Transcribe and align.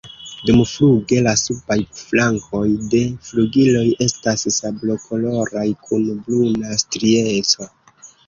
Dumfluge 0.49 1.17
la 1.25 1.33
subaj 1.41 1.75
flankoj 1.97 2.63
de 2.93 3.01
flugiloj 3.27 3.83
estas 4.07 4.47
sablokoloraj 4.55 5.67
kun 5.85 6.09
bruna 6.25 6.81
strieco. 6.85 7.69